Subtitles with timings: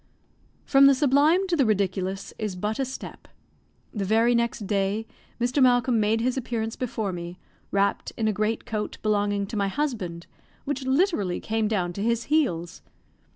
[0.65, 3.27] From the sublime to the ridiculous is but a step.
[3.93, 5.05] The very next day,
[5.39, 5.61] Mr.
[5.61, 7.37] Malcolm made his appearance before me,
[7.69, 10.25] wrapped in a great coat belonging to my husband,
[10.65, 12.81] which literally came down to his heels.